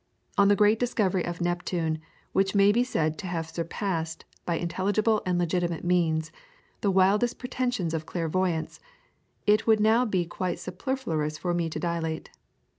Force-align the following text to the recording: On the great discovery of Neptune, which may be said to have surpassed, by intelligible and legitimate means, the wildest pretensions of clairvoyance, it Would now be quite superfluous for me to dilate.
On 0.35 0.47
the 0.47 0.55
great 0.55 0.79
discovery 0.79 1.23
of 1.23 1.41
Neptune, 1.41 1.99
which 2.31 2.55
may 2.55 2.71
be 2.71 2.83
said 2.83 3.19
to 3.19 3.27
have 3.27 3.51
surpassed, 3.51 4.25
by 4.47 4.55
intelligible 4.55 5.21
and 5.27 5.37
legitimate 5.37 5.83
means, 5.83 6.31
the 6.79 6.89
wildest 6.89 7.37
pretensions 7.37 7.93
of 7.93 8.07
clairvoyance, 8.07 8.79
it 9.45 9.67
Would 9.67 9.79
now 9.79 10.05
be 10.05 10.25
quite 10.25 10.57
superfluous 10.57 11.37
for 11.37 11.53
me 11.53 11.69
to 11.69 11.79
dilate. 11.79 12.31